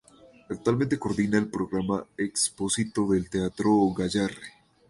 Actualmente 0.49 0.97
coordina 0.97 1.37
el 1.37 1.47
programa 1.47 2.03
expositivo 2.17 3.13
del 3.13 3.29
Teatro 3.29 3.87
Gayarre. 3.95 4.53